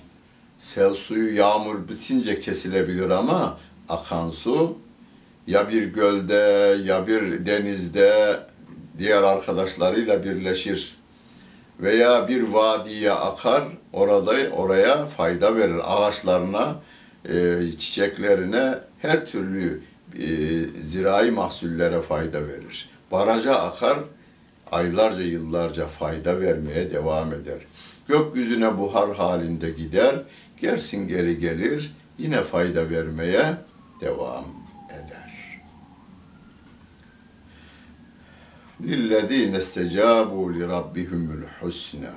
Sel 0.57 0.93
suyu 0.93 1.35
yağmur 1.35 1.89
bitince 1.89 2.39
kesilebilir 2.39 3.09
ama 3.09 3.59
akan 3.89 4.29
su 4.29 4.77
ya 5.47 5.69
bir 5.69 5.83
gölde 5.83 6.77
ya 6.83 7.07
bir 7.07 7.45
denizde 7.45 8.39
diğer 8.97 9.23
arkadaşlarıyla 9.23 10.23
birleşir 10.23 10.98
veya 11.79 12.27
bir 12.27 12.41
vadiye 12.41 13.11
akar 13.11 13.63
orada 13.93 14.49
oraya 14.51 15.05
fayda 15.05 15.55
verir 15.55 15.81
ağaçlarına 15.83 16.75
e, 17.29 17.57
çiçeklerine 17.77 18.79
her 18.99 19.25
türlü 19.25 19.81
e, 20.15 20.27
zirai 20.81 21.31
mahsullere 21.31 22.01
fayda 22.01 22.47
verir. 22.47 22.89
Baraja 23.11 23.55
akar 23.55 23.99
aylarca 24.71 25.23
yıllarca 25.23 25.87
fayda 25.87 26.41
vermeye 26.41 26.91
devam 26.91 27.33
eder. 27.33 27.59
Gökyüzüne 28.07 28.77
buhar 28.77 29.15
halinde 29.15 29.69
gider, 29.69 30.15
gersin 30.61 31.07
geri 31.07 31.39
gelir, 31.39 31.95
yine 32.17 32.41
fayda 32.41 32.89
vermeye 32.89 33.57
devam 34.01 34.45
eder. 34.89 35.59
لِلَّذ۪ينَ 38.80 39.54
اسْتَجَابُوا 39.62 40.46
لِرَبِّهُمُ 40.52 41.24
الْحُسْنَى 41.38 42.14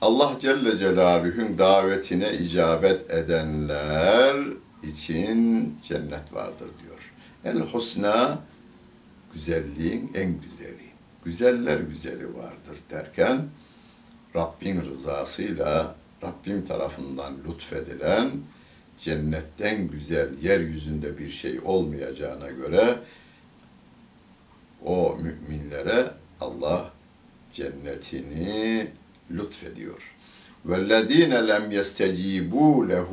Allah 0.00 0.32
Celle 0.40 0.78
Celaluhu'nun 0.78 1.58
davetine 1.58 2.32
icabet 2.32 3.10
edenler 3.10 4.36
için 4.82 5.74
cennet 5.82 6.32
vardır 6.32 6.68
diyor. 6.84 7.12
El 7.44 7.60
husna 7.60 8.38
güzelliğin 9.34 10.10
en 10.14 10.40
güzeli. 10.40 10.88
Güzeller 11.24 11.80
güzeli 11.80 12.36
vardır 12.36 12.78
derken 12.90 13.48
Rabbin 14.36 14.80
rızasıyla 14.80 15.94
Rabbim 16.22 16.64
tarafından 16.64 17.34
lütfedilen 17.48 18.30
cennetten 18.98 19.88
güzel 19.88 20.42
yeryüzünde 20.42 21.18
bir 21.18 21.28
şey 21.28 21.60
olmayacağına 21.64 22.50
göre 22.50 22.98
o 24.84 25.16
müminlere 25.22 26.10
Allah 26.40 26.90
cennetini 27.52 28.86
lütfediyor. 29.30 30.14
وَالَّذ۪ينَ 30.68 31.48
lem 31.48 31.70
يَسْتَجِيبُوا 31.72 32.86
لَهُ 32.92 33.10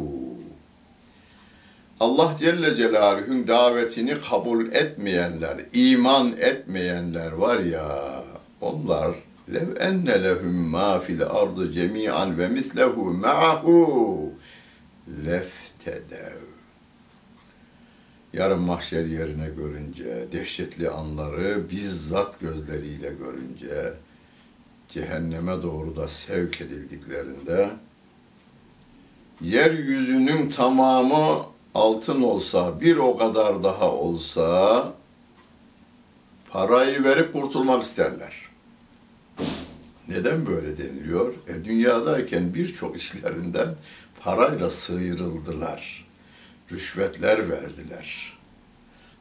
Allah 2.00 2.36
Celle 2.40 2.76
Celaluhu'nun 2.76 3.48
davetini 3.48 4.16
kabul 4.30 4.72
etmeyenler, 4.72 5.58
iman 5.74 6.36
etmeyenler 6.38 7.32
var 7.32 7.60
ya, 7.60 8.24
onlar 8.62 9.16
lev 9.54 9.68
enne 9.80 10.24
lehum 10.24 10.56
ma 10.56 11.00
fil 11.00 11.24
ardı 11.24 11.72
cemi'an 11.72 12.38
ve 12.38 12.48
mislehu 12.48 13.14
ma'ahu 13.14 14.32
leftedev. 15.26 16.49
Yarın 18.33 18.61
mahşer 18.61 19.05
yerine 19.05 19.49
görünce, 19.57 20.29
dehşetli 20.33 20.91
anları 20.91 21.71
bizzat 21.71 22.41
gözleriyle 22.41 23.13
görünce, 23.13 23.93
cehenneme 24.89 25.63
doğru 25.63 25.97
da 25.97 26.09
sevk 26.09 26.61
edildiklerinde, 26.61 27.71
yeryüzünün 29.41 30.51
tamamı 30.51 31.47
altın 31.75 32.23
olsa, 32.23 32.81
bir 32.81 32.97
o 32.97 33.17
kadar 33.17 33.63
daha 33.63 33.93
olsa, 33.93 34.93
parayı 36.51 37.05
verip 37.05 37.33
kurtulmak 37.33 37.83
isterler. 37.83 38.35
Neden 40.09 40.47
böyle 40.47 40.79
deniliyor? 40.79 41.35
E, 41.49 41.65
dünyadayken 41.65 42.55
birçok 42.55 42.97
işlerinden 42.97 43.75
parayla 44.21 44.71
sıyrıldılar. 44.71 46.10
Rüşvetler 46.73 47.51
verdiler. 47.51 48.39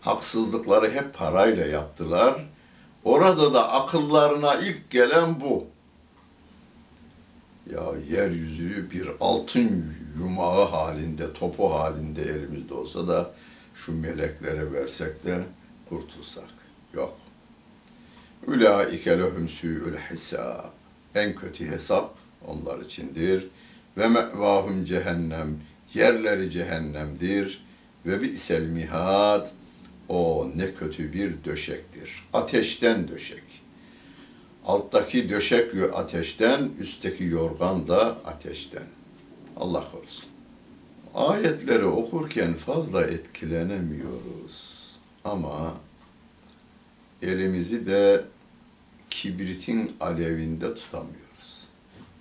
Haksızlıkları 0.02 0.92
hep 0.92 1.14
parayla 1.14 1.66
yaptılar. 1.66 2.46
Orada 3.04 3.54
da 3.54 3.72
akıllarına 3.72 4.56
ilk 4.56 4.90
gelen 4.90 5.42
bu. 5.42 5.68
Ya 7.72 7.84
yeryüzü 8.10 8.92
bir 8.92 9.10
altın 9.20 9.86
yumağı 10.20 10.66
halinde, 10.66 11.34
topu 11.34 11.74
halinde 11.74 12.22
elimizde 12.22 12.74
olsa 12.74 13.08
da 13.08 13.32
şu 13.74 14.02
meleklere 14.02 14.72
versek 14.72 15.26
de 15.26 15.44
kurtulsak. 15.90 16.50
Yok. 16.94 17.18
Ulaike 18.48 19.20
lehum 19.20 19.48
su'ul 19.48 19.96
hisab. 20.12 20.64
En 21.16 21.36
kötü 21.36 21.68
hesap 21.68 22.16
onlar 22.48 22.80
içindir. 22.80 23.48
Ve 23.98 24.08
mevahum 24.08 24.84
cehennem. 24.84 25.60
Yerleri 25.94 26.52
cehennemdir. 26.52 27.66
Ve 28.06 28.22
bi'sel 28.22 28.64
mihad. 28.64 29.48
O 30.10 30.52
ne 30.56 30.74
kötü 30.74 31.14
bir 31.14 31.44
döşektir. 31.46 32.24
Ateşten 32.34 33.08
döşek. 33.08 33.44
Alttaki 34.66 35.30
döşek 35.30 35.72
ateşten, 35.94 36.70
üstteki 36.80 37.24
yorgan 37.24 37.88
da 37.88 38.06
ateşten. 38.26 38.84
Allah 39.58 39.92
korusun. 39.92 40.30
Ayetleri 41.16 41.86
okurken 41.86 42.54
fazla 42.54 43.02
etkilenemiyoruz. 43.04 44.80
Ama 45.24 45.74
elimizi 47.22 47.86
de 47.86 48.26
kibritin 49.10 49.92
alevinde 50.00 50.76
tutamıyoruz. 50.76 51.68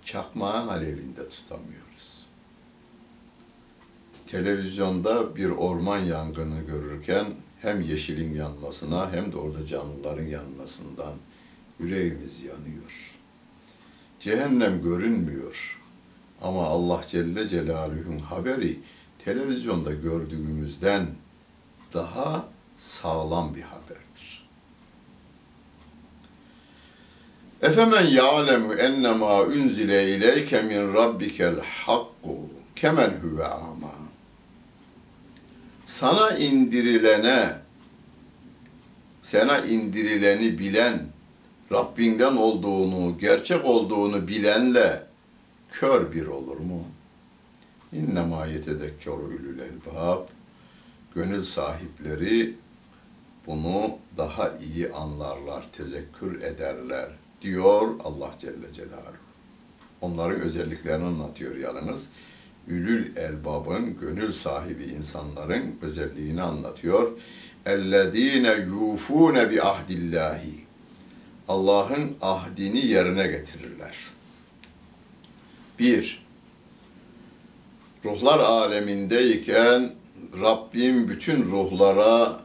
Çakmağın 0.03 0.67
alevinde 0.67 1.29
tutamıyoruz. 1.29 1.88
Televizyonda 4.29 5.35
bir 5.35 5.49
orman 5.49 5.97
yangını 5.97 6.61
görürken 6.61 7.25
hem 7.59 7.81
yeşilin 7.81 8.35
yanmasına 8.35 9.11
hem 9.11 9.31
de 9.31 9.37
orada 9.37 9.65
canlıların 9.65 10.25
yanmasından 10.25 11.13
yüreğimiz 11.79 12.43
yanıyor. 12.43 13.15
Cehennem 14.19 14.81
görünmüyor. 14.81 15.79
Ama 16.41 16.67
Allah 16.67 17.01
Celle 17.07 17.47
Celaluhu'nun 17.47 18.19
haberi 18.19 18.79
televizyonda 19.25 19.93
gördüğümüzden 19.93 21.07
daha 21.93 22.45
sağlam 22.75 23.55
bir 23.55 23.61
haberdir. 23.61 24.47
Efemen 27.61 28.05
ya'lemu 28.05 28.73
ennemâ 28.73 29.41
unzile 29.41 30.15
ileyke 30.15 30.61
min 30.61 30.93
rabbikel 30.93 31.59
hakku 31.59 32.39
kemen 32.75 33.09
huve 33.09 33.47
ama. 33.47 33.98
Sana 35.89 36.37
indirilene, 36.37 37.57
sana 39.21 39.59
indirileni 39.59 40.59
bilen, 40.59 41.07
Rabbinden 41.71 42.35
olduğunu, 42.35 43.17
gerçek 43.17 43.65
olduğunu 43.65 44.27
bilenle 44.27 45.03
kör 45.71 46.13
bir 46.13 46.27
olur 46.27 46.57
mu? 46.57 46.83
İnnemâ 47.93 48.45
yetedekkeru 48.45 49.15
ulul 49.15 49.59
elbab. 49.59 50.27
Gönül 51.15 51.43
sahipleri 51.43 52.55
bunu 53.47 53.97
daha 54.17 54.57
iyi 54.57 54.91
anlarlar, 54.91 55.71
tezekkür 55.71 56.41
ederler 56.41 57.09
diyor 57.41 57.99
Allah 58.03 58.31
Celle 58.39 58.73
Celaluhu. 58.73 59.29
Onların 60.01 60.41
özelliklerini 60.41 61.05
anlatıyor 61.05 61.55
yalnız. 61.55 62.09
Ülül 62.69 63.17
elbabın, 63.17 63.97
gönül 63.97 64.31
sahibi 64.31 64.83
insanların 64.83 65.75
özelliğini 65.81 66.41
anlatıyor. 66.41 67.11
Ellezine 67.65 68.51
yufune 68.51 69.49
bi 69.49 69.61
ahdillahi. 69.63 70.65
Allah'ın 71.47 72.15
ahdini 72.21 72.85
yerine 72.85 73.27
getirirler. 73.27 73.97
Bir, 75.79 76.25
ruhlar 78.05 78.39
alemindeyken 78.39 79.93
Rabbim 80.41 81.07
bütün 81.07 81.43
ruhlara 81.43 82.41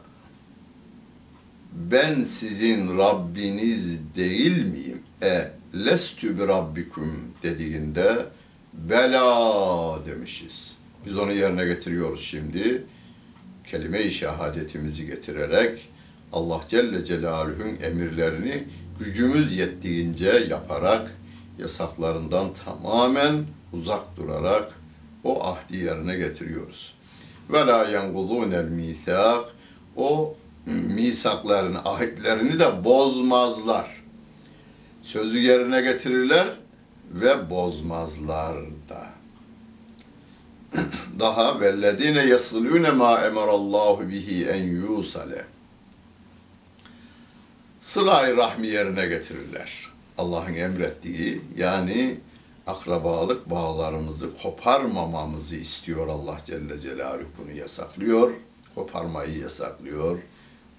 ben 1.72 2.22
sizin 2.22 2.98
Rabbiniz 2.98 4.14
değil 4.14 4.64
miyim? 4.64 5.02
E 5.22 5.50
lestü 5.74 6.38
bi 6.38 6.48
rabbikum 6.48 7.34
dediğinde 7.42 8.26
bela 8.74 10.06
demişiz. 10.06 10.76
Biz 11.06 11.18
onu 11.18 11.32
yerine 11.32 11.64
getiriyoruz 11.64 12.20
şimdi. 12.24 12.84
Kelime-i 13.66 14.10
şehadetimizi 14.10 15.06
getirerek 15.06 15.88
Allah 16.32 16.60
Celle 16.68 17.04
Celaluhu'nun 17.04 17.76
emirlerini 17.82 18.64
gücümüz 18.98 19.56
yettiğince 19.56 20.46
yaparak 20.50 21.14
yasaklarından 21.58 22.52
tamamen 22.52 23.44
uzak 23.72 24.16
durarak 24.16 24.72
o 25.24 25.44
ahdi 25.44 25.76
yerine 25.76 26.16
getiriyoruz. 26.16 26.94
Ve 27.52 27.66
la 27.66 27.84
yenguzunel 27.84 28.64
misak 28.64 29.44
o 29.96 30.36
misaklarını, 30.66 31.78
ahitlerini 31.78 32.58
de 32.58 32.84
bozmazlar. 32.84 34.02
Sözü 35.02 35.38
yerine 35.38 35.82
getirirler 35.82 36.46
ve 37.10 37.50
bozmazlar 37.50 38.56
da. 38.88 39.06
Daha 41.18 41.60
vellezine 41.60 42.26
yaslune 42.26 42.90
ma 42.90 43.20
emarallahu 43.20 44.08
bihi 44.08 44.46
en 44.46 44.64
yusale. 44.64 45.44
Sıla-i 47.80 48.36
rahmi 48.36 48.66
yerine 48.66 49.06
getirirler. 49.06 49.88
Allah'ın 50.18 50.54
emrettiği 50.54 51.40
yani 51.56 52.20
akrabalık 52.66 53.50
bağlarımızı 53.50 54.36
koparmamamızı 54.36 55.56
istiyor 55.56 56.08
Allah 56.08 56.36
Celle 56.46 56.80
Celaluhu 56.80 57.28
bunu 57.38 57.50
yasaklıyor. 57.50 58.32
Koparmayı 58.74 59.38
yasaklıyor. 59.38 60.18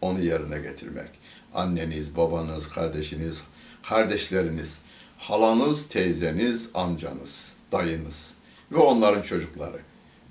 Onu 0.02 0.20
yerine 0.20 0.60
getirmek. 0.60 1.10
Anneniz, 1.54 2.18
babanız, 2.18 2.70
kardeşiniz, 2.70 3.44
kardeşleriniz, 3.84 4.80
halanız, 5.18 5.88
teyzeniz, 5.88 6.70
amcanız, 6.74 7.56
dayınız 7.72 8.36
ve 8.72 8.78
onların 8.78 9.22
çocukları. 9.22 9.80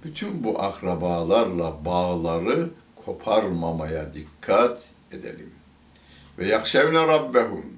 Bütün 0.05 0.45
bu 0.45 0.63
akrabalarla 0.63 1.85
bağları 1.85 2.71
koparmamaya 2.97 4.15
dikkat 4.15 4.91
edelim. 5.13 5.51
Ve 6.39 6.47
yakşevne 6.47 7.07
rabbehum 7.07 7.75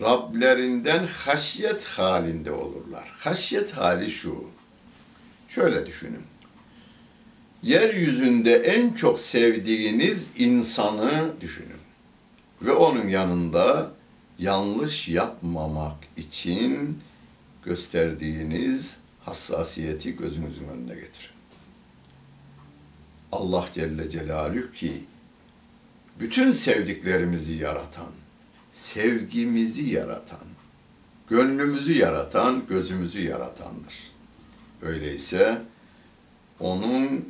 Rablerinden 0.00 1.06
haşyet 1.06 1.84
halinde 1.84 2.52
olurlar. 2.52 3.08
Haşyet 3.18 3.72
hali 3.72 4.08
şu. 4.08 4.50
Şöyle 5.48 5.86
düşünün. 5.86 6.22
Yeryüzünde 7.62 8.54
en 8.54 8.92
çok 8.92 9.20
sevdiğiniz 9.20 10.30
insanı 10.36 11.32
düşünün. 11.40 11.80
Ve 12.62 12.72
onun 12.72 13.08
yanında 13.08 13.90
yanlış 14.38 15.08
yapmamak 15.08 15.96
için 16.16 16.98
gösterdiğiniz 17.64 19.00
hassasiyeti 19.20 20.16
gözünüzün 20.16 20.68
önüne 20.68 20.94
getirin. 20.94 21.36
Allah 23.32 23.64
Celle 23.72 24.10
Celaluhu 24.10 24.72
ki 24.72 25.04
bütün 26.20 26.50
sevdiklerimizi 26.50 27.54
yaratan, 27.54 28.10
sevgimizi 28.70 29.90
yaratan, 29.90 30.46
gönlümüzü 31.28 31.92
yaratan, 31.98 32.62
gözümüzü 32.68 33.24
yaratandır. 33.24 33.94
Öyleyse 34.82 35.62
onun 36.60 37.28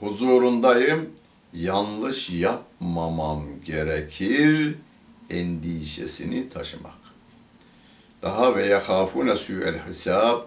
huzurundayım, 0.00 1.10
yanlış 1.52 2.30
yapmamam 2.30 3.44
gerekir 3.64 4.76
endişesini 5.30 6.48
taşımak. 6.48 6.98
Daha 8.22 8.56
ve 8.56 8.66
yahafune 8.66 9.36
su'el 9.36 9.78
hesab 9.78 10.40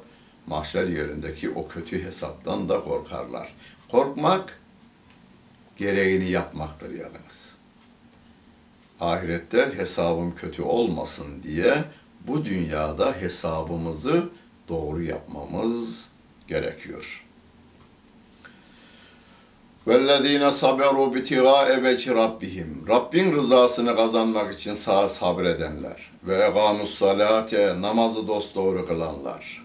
mahşer 0.47 0.87
yerindeki 0.87 1.49
o 1.49 1.67
kötü 1.67 2.03
hesaptan 2.03 2.69
da 2.69 2.81
korkarlar. 2.81 3.53
Korkmak 3.91 4.59
gereğini 5.77 6.29
yapmaktır 6.31 6.91
yalnız. 6.93 7.57
Ahirette 8.99 9.71
hesabım 9.77 10.35
kötü 10.35 10.61
olmasın 10.61 11.43
diye 11.43 11.83
bu 12.27 12.45
dünyada 12.45 13.13
hesabımızı 13.13 14.29
doğru 14.67 15.03
yapmamız 15.03 16.11
gerekiyor. 16.47 17.28
وَالَّذ۪ينَ 19.88 20.44
صَبَرُوا 20.50 21.14
بِتِغَاءَ 21.14 21.68
وَجْهِ 21.84 22.14
Rabbihim. 22.14 22.84
Rabbin 22.88 23.32
rızasını 23.36 23.96
kazanmak 23.96 24.54
için 24.54 24.74
sağ 24.74 25.08
sabredenler 25.08 26.10
ve 26.24 26.44
egamus 26.44 26.94
salate 26.94 27.80
namazı 27.80 28.28
dosdoğru 28.28 28.86
kılanlar. 28.86 29.64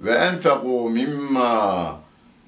Ve 0.00 0.12
enfeku 0.12 0.90
mimma 0.90 2.00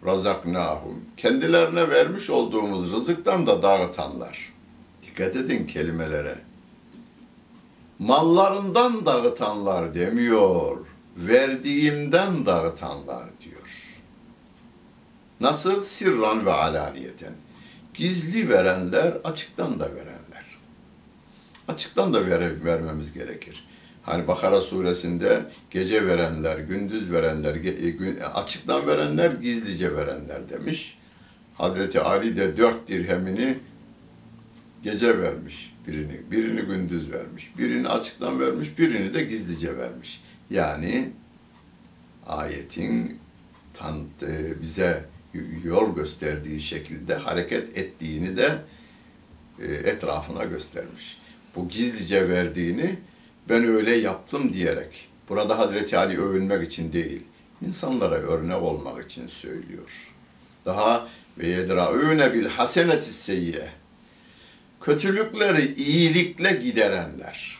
razaknahum. 0.06 1.04
Kendilerine 1.16 1.90
vermiş 1.90 2.30
olduğumuz 2.30 2.92
rızıktan 2.92 3.46
da 3.46 3.62
dağıtanlar. 3.62 4.52
Dikkat 5.02 5.36
edin 5.36 5.66
kelimelere. 5.66 6.38
Mallarından 7.98 9.06
dağıtanlar 9.06 9.94
demiyor. 9.94 10.76
Verdiğimden 11.16 12.46
dağıtanlar 12.46 13.24
diyor. 13.41 13.41
Nasıl? 15.43 15.83
Sirran 15.83 16.45
ve 16.45 16.53
alaniyeten. 16.53 17.33
Gizli 17.93 18.49
verenler, 18.49 19.17
açıktan 19.23 19.79
da 19.79 19.95
verenler. 19.95 20.45
Açıktan 21.67 22.13
da 22.13 22.27
ver, 22.27 22.65
vermemiz 22.65 23.13
gerekir. 23.13 23.67
Hani 24.03 24.27
Bakara 24.27 24.61
suresinde 24.61 25.45
gece 25.71 26.07
verenler, 26.07 26.57
gündüz 26.57 27.11
verenler, 27.11 27.55
açıktan 28.33 28.87
verenler, 28.87 29.31
gizlice 29.31 29.95
verenler 29.95 30.49
demiş. 30.49 30.99
Hazreti 31.53 31.99
Ali 31.99 32.37
de 32.37 32.57
dört 32.57 32.87
dirhemini 32.87 33.57
gece 34.83 35.21
vermiş 35.21 35.73
birini, 35.87 36.31
birini 36.31 36.61
gündüz 36.61 37.11
vermiş, 37.11 37.51
birini 37.57 37.89
açıktan 37.89 38.39
vermiş, 38.39 38.77
birini 38.77 39.13
de 39.13 39.23
gizlice 39.23 39.77
vermiş. 39.77 40.23
Yani 40.49 41.11
ayetin 42.27 43.19
tan 43.73 44.05
bize 44.61 45.12
yol 45.63 45.95
gösterdiği 45.95 46.61
şekilde 46.61 47.15
hareket 47.15 47.77
ettiğini 47.77 48.37
de 48.37 48.57
etrafına 49.59 50.43
göstermiş. 50.43 51.17
Bu 51.55 51.69
gizlice 51.69 52.29
verdiğini 52.29 52.99
ben 53.49 53.63
öyle 53.63 53.95
yaptım 53.95 54.53
diyerek, 54.53 55.09
burada 55.29 55.59
Hazreti 55.59 55.97
Ali 55.97 56.21
övünmek 56.21 56.67
için 56.67 56.93
değil, 56.93 57.21
insanlara 57.61 58.15
örnek 58.15 58.61
olmak 58.61 59.05
için 59.05 59.27
söylüyor. 59.27 60.11
Daha 60.65 61.07
ve 61.37 61.47
yedra'ûne 61.47 62.33
bil 62.33 62.45
haseneti 62.45 63.13
seyyiye. 63.13 63.69
Kötülükleri 64.81 65.73
iyilikle 65.73 66.51
giderenler. 66.51 67.57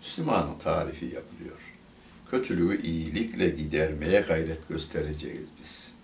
Müslümanın 0.00 0.58
tarifi 0.58 1.04
yapılıyor. 1.04 1.69
Kötülüğü 2.30 2.82
iyilikle 2.82 3.48
gidermeye 3.48 4.20
gayret 4.20 4.68
göstereceğiz 4.68 5.48
biz. 5.60 5.94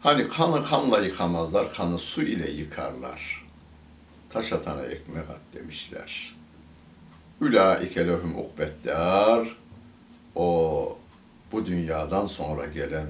Hani 0.00 0.28
kanı 0.28 0.64
kanla 0.64 0.98
yıkamazlar, 0.98 1.72
kanı 1.72 1.98
su 1.98 2.22
ile 2.22 2.50
yıkarlar. 2.50 3.46
Taş 4.30 4.52
atana 4.52 4.82
ekmek 4.82 5.30
at 5.30 5.40
demişler. 5.54 6.36
Ulaike 7.40 8.06
lehum 8.06 8.38
ukbeddar. 8.38 9.56
O 10.34 10.98
bu 11.52 11.66
dünyadan 11.66 12.26
sonra 12.26 12.66
gelen 12.66 13.06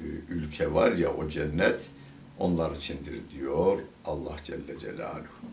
e, 0.00 0.04
ülke 0.28 0.74
var 0.74 0.92
ya 0.92 1.12
o 1.12 1.28
cennet 1.28 1.90
onlar 2.38 2.76
içindir 2.76 3.20
diyor 3.30 3.78
Allah 4.04 4.36
Celle 4.44 4.78
Celaluhu. 4.78 5.46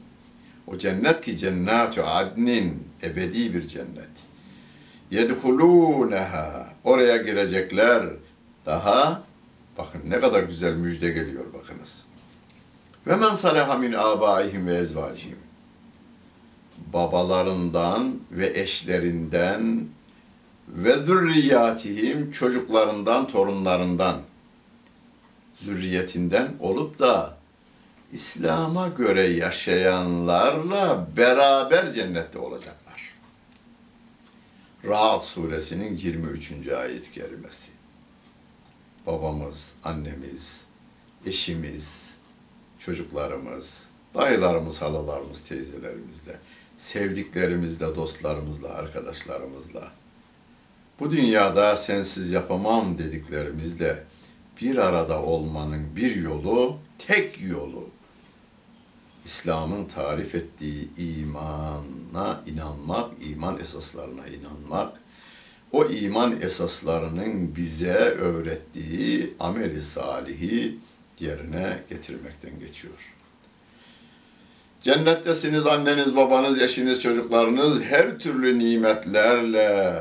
O 0.68 0.78
cennet 0.78 1.22
ki 1.22 1.38
cennatu 1.38 2.04
adnin 2.04 2.88
ebedi 3.04 3.54
bir 3.54 3.68
cennet. 3.68 4.31
Yedhulûneha 5.12 6.68
oraya 6.84 7.18
girecekler. 7.18 8.04
Daha 8.66 9.24
bakın 9.78 10.02
ne 10.10 10.20
kadar 10.20 10.44
güzel 10.44 10.76
müjde 10.76 11.12
geliyor 11.12 11.46
bakınız. 11.54 12.06
Ve 13.08 13.16
men 13.16 13.34
salaha 13.34 13.78
min 13.78 13.94
abaihim 13.94 14.68
ve 14.68 14.76
ezvacihim. 14.76 15.38
Babalarından 16.94 18.20
ve 18.32 18.60
eşlerinden 18.60 19.86
ve 20.68 20.94
zürriyatihim 20.98 22.32
çocuklarından, 22.32 23.28
torunlarından, 23.28 24.22
zürriyetinden 25.54 26.54
olup 26.60 27.00
da 27.00 27.38
İslam'a 28.12 28.88
göre 28.88 29.24
yaşayanlarla 29.24 31.08
beraber 31.18 31.94
cennette 31.94 32.40
olacaklar. 32.40 32.81
Rahat 34.86 35.26
suresinin 35.26 35.96
23. 35.96 36.68
ayet 36.68 37.12
kerimesi. 37.12 37.72
Babamız, 39.08 39.76
annemiz, 39.84 40.66
eşimiz, 41.26 42.18
çocuklarımız, 42.80 43.90
dayılarımız, 44.14 44.82
halalarımız, 44.82 45.42
teyzelerimizle, 45.42 46.40
sevdiklerimizle, 46.78 47.96
dostlarımızla, 47.96 48.70
arkadaşlarımızla, 48.70 49.92
bu 51.00 51.12
dünyada 51.12 51.76
sensiz 51.76 52.32
yapamam 52.32 52.98
dediklerimizle 52.98 54.04
bir 54.62 54.78
arada 54.78 55.22
olmanın 55.22 55.96
bir 55.96 56.16
yolu, 56.16 56.78
tek 56.98 57.42
yolu, 57.42 57.90
İslam'ın 59.26 59.86
tarif 59.86 60.36
ettiği 60.36 60.90
imana 60.98 62.42
inanmak, 62.46 63.12
iman 63.22 63.60
esaslarına 63.60 64.28
inanmak, 64.28 64.98
o 65.72 65.86
iman 65.86 66.42
esaslarının 66.42 67.56
bize 67.56 67.94
öğrettiği 67.94 69.34
ameli 69.40 69.82
salihi 69.82 70.78
yerine 71.20 71.84
getirmekten 71.90 72.60
geçiyor. 72.60 73.14
Cennettesiniz 74.82 75.68
anneniz, 75.68 76.16
babanız, 76.16 76.62
eşiniz, 76.62 77.02
çocuklarınız 77.02 77.84
her 77.84 78.20
türlü 78.20 78.60
nimetlerle 78.60 79.96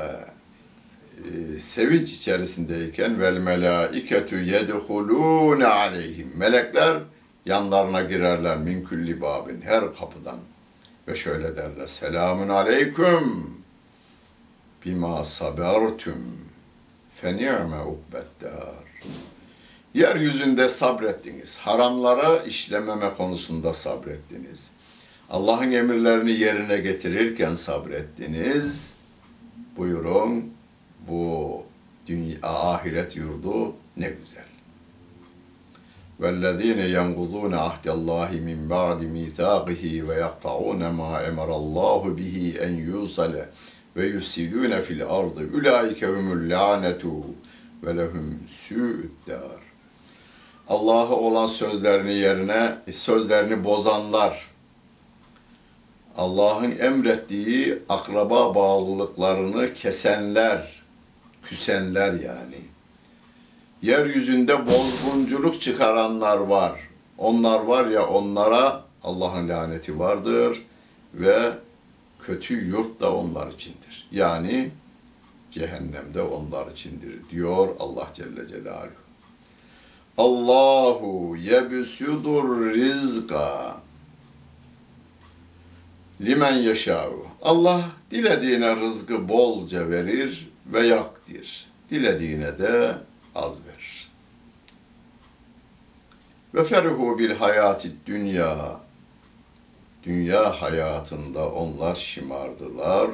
e, 1.17 1.59
sevinç 1.59 2.13
içerisindeyken 2.13 3.19
vel 3.19 3.37
melaiketu 3.37 4.35
yedhulûne 4.35 5.65
aleyhim. 5.65 6.33
Melekler 6.35 6.97
yanlarına 7.45 8.01
girerler 8.01 8.57
min 8.57 8.83
külli 8.85 9.21
babin 9.21 9.61
her 9.61 9.95
kapıdan 9.95 10.39
ve 11.07 11.15
şöyle 11.15 11.55
derler 11.55 11.85
selamun 11.85 12.49
aleyküm 12.49 13.57
bima 14.85 15.23
sabertum 15.23 16.37
fe 17.15 17.35
ni'me 17.35 17.81
ukbeddar. 17.81 18.91
Yeryüzünde 19.93 20.67
sabrettiniz. 20.67 21.57
Haramlara 21.57 22.43
işlememe 22.43 23.13
konusunda 23.13 23.73
sabrettiniz. 23.73 24.71
Allah'ın 25.29 25.71
emirlerini 25.71 26.31
yerine 26.31 26.77
getirirken 26.77 27.55
sabrettiniz. 27.55 28.95
Buyurun 29.77 30.53
bu 31.07 31.63
dünya, 32.07 32.37
ahiret 32.43 33.15
yurdu 33.15 33.75
ne 33.97 34.09
güzel. 34.09 34.50
وَالَّذ۪ينَ 36.20 36.80
يَنْقُضُونَ 36.96 37.54
عَهْدَ 37.54 37.86
اللّٰهِ 37.96 38.30
مِنْ 38.48 38.68
بَعْدِ 38.68 39.00
مِيثَاقِهِ 39.16 40.02
وَيَقْطَعُونَ 40.08 40.82
مَا 41.00 41.28
اَمَرَ 41.28 41.48
اللّٰهُ 41.62 42.02
بِهِ 42.18 42.36
اَنْ 42.66 42.72
يُوصَلَ 42.90 43.34
وَيُفْسِدُونَ 43.96 44.72
فِي 44.80 44.92
الْأَرْضِ 44.98 45.36
اُولَٰئِكَ 45.54 46.00
هُمُ 46.04 46.26
اللَّعْنَةُ 46.38 47.02
وَلَهُمْ 47.82 48.26
سُوءُ 48.64 48.98
الدَّارِ 49.10 49.60
Allah'a 50.68 51.14
olan 51.14 51.46
sözlerini 51.46 52.14
yerine 52.14 52.78
sözlerini 52.90 53.64
bozanlar, 53.64 54.50
Allah'ın 56.16 56.78
emrettiği 56.78 57.78
akraba 57.88 58.54
bağlılıklarını 58.54 59.74
kesenler, 59.74 60.82
küsenler 61.42 62.12
yani. 62.12 62.58
Yeryüzünde 63.81 64.67
bozgunculuk 64.67 65.61
çıkaranlar 65.61 66.37
var. 66.37 66.89
Onlar 67.17 67.59
var 67.59 67.85
ya 67.85 68.07
onlara 68.07 68.85
Allah'ın 69.03 69.49
laneti 69.49 69.99
vardır 69.99 70.61
ve 71.13 71.51
kötü 72.19 72.67
yurt 72.67 73.01
da 73.01 73.15
onlar 73.15 73.47
içindir. 73.47 74.07
Yani 74.11 74.71
cehennemde 75.51 76.21
onlar 76.21 76.71
içindir 76.71 77.29
diyor 77.29 77.67
Allah 77.79 78.07
Celle 78.13 78.47
Celaluhu. 78.47 79.01
Allahu 80.17 81.37
yebsudur 81.37 82.73
rizqa 82.73 83.81
limen 86.21 86.53
yeşâhu. 86.53 87.27
Allah 87.41 87.89
dilediğine 88.11 88.75
rızkı 88.75 89.29
bolca 89.29 89.89
verir 89.89 90.51
ve 90.65 90.87
yakdir. 90.87 91.65
Dilediğine 91.89 92.59
de 92.59 92.95
az 93.35 93.65
verir. 93.65 94.11
Ve 96.53 96.63
ferhu 96.63 97.17
bil 97.19 97.35
hayati 97.35 97.91
dünya. 98.05 98.79
Dünya 100.03 100.61
hayatında 100.61 101.51
onlar 101.51 101.95
şımardılar. 101.95 103.09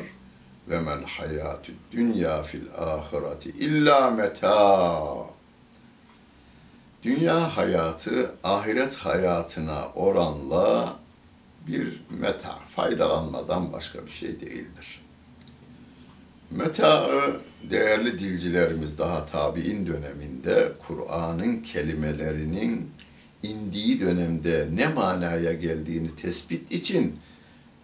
Ve 0.70 0.80
mel 0.80 1.04
hayatü 1.04 1.74
dünya 1.92 2.44
fil 2.44 2.74
ahireti 2.78 3.50
illa 3.50 4.12
meta. 4.12 5.04
Dünya 7.04 7.58
hayatı 7.58 8.36
ahiret 8.44 8.96
hayatına 8.96 9.88
oranla 9.96 10.96
bir 11.68 12.02
meta, 12.10 12.60
faydalanmadan 12.68 13.74
başka 13.74 14.06
bir 14.06 14.12
şey 14.12 14.40
değildir. 14.40 15.02
Meta'ı 16.52 17.42
değerli 17.70 18.20
dilcilerimiz 18.20 18.98
daha 18.98 19.26
tabi'in 19.26 19.88
döneminde 19.88 20.72
Kur'an'ın 20.88 21.62
kelimelerinin 21.62 22.92
indiği 23.44 24.02
dönemde 24.02 24.68
ne 24.74 24.88
manaya 24.88 25.54
geldiğini 25.54 26.16
tespit 26.16 26.72
için 26.72 27.20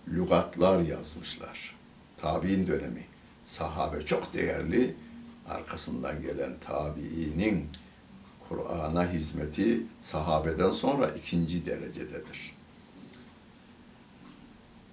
lügatlar 0.07 0.79
yazmışlar. 0.79 1.75
Tabi'in 2.17 2.67
dönemi. 2.67 3.05
Sahabe 3.43 4.05
çok 4.05 4.33
değerli. 4.33 4.95
Arkasından 5.49 6.21
gelen 6.21 6.59
tabiinin 6.59 7.67
Kur'an'a 8.49 9.11
hizmeti 9.11 9.81
sahabeden 10.01 10.71
sonra 10.71 11.07
ikinci 11.07 11.65
derecededir 11.65 12.62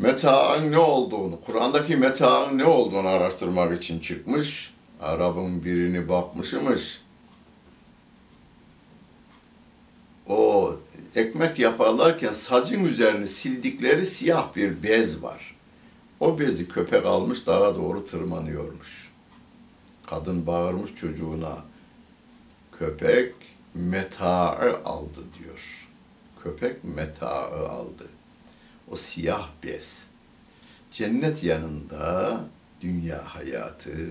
metaın 0.00 0.72
ne 0.72 0.78
olduğunu, 0.78 1.40
Kur'an'daki 1.40 1.96
metaın 1.96 2.58
ne 2.58 2.64
olduğunu 2.64 3.08
araştırmak 3.08 3.78
için 3.78 4.00
çıkmış. 4.00 4.74
Arap'ın 5.00 5.64
birini 5.64 6.08
bakmışmış. 6.08 7.02
O 10.28 10.74
ekmek 11.16 11.58
yaparlarken 11.58 12.32
sacın 12.32 12.84
üzerini 12.84 13.28
sildikleri 13.28 14.06
siyah 14.06 14.56
bir 14.56 14.82
bez 14.82 15.22
var. 15.22 15.56
O 16.20 16.38
bezi 16.38 16.68
köpek 16.68 17.06
almış 17.06 17.46
dağa 17.46 17.76
doğru 17.76 18.04
tırmanıyormuş. 18.04 19.10
Kadın 20.06 20.46
bağırmış 20.46 20.94
çocuğuna. 20.94 21.58
Köpek 22.78 23.34
metaı 23.74 24.78
aldı 24.84 25.20
diyor. 25.38 25.88
Köpek 26.42 26.84
metaı 26.84 27.68
aldı 27.68 28.06
o 28.90 28.94
siyah 28.94 29.48
bez. 29.62 30.08
Cennet 30.92 31.44
yanında 31.44 32.40
dünya 32.80 33.24
hayatı 33.24 34.08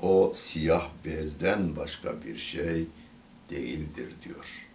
o 0.00 0.30
siyah 0.34 0.88
bezden 1.04 1.76
başka 1.76 2.22
bir 2.22 2.36
şey 2.36 2.86
değildir 3.50 4.08
diyor. 4.24 4.68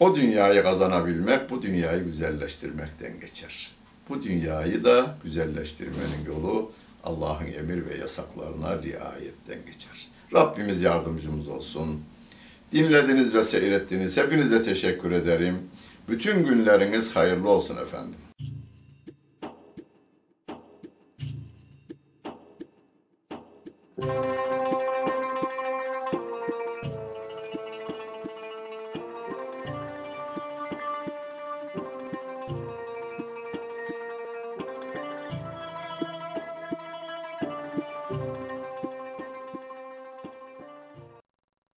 O 0.00 0.14
dünyayı 0.14 0.62
kazanabilmek 0.62 1.50
bu 1.50 1.62
dünyayı 1.62 2.04
güzelleştirmekten 2.04 3.20
geçer. 3.20 3.70
Bu 4.08 4.22
dünyayı 4.22 4.84
da 4.84 5.18
güzelleştirmenin 5.24 6.24
yolu 6.26 6.72
Allah'ın 7.04 7.46
emir 7.46 7.86
ve 7.86 7.96
yasaklarına 7.96 8.82
riayetten 8.82 9.58
geçer. 9.66 10.08
Rabbimiz 10.32 10.82
yardımcımız 10.82 11.48
olsun. 11.48 12.00
Dinlediniz 12.72 13.34
ve 13.34 13.42
seyrettiniz. 13.42 14.16
Hepinize 14.16 14.62
teşekkür 14.62 15.12
ederim. 15.12 15.58
Bütün 16.08 16.44
günleriniz 16.44 17.16
hayırlı 17.16 17.48
olsun 17.48 17.76
efendim. 17.76 18.20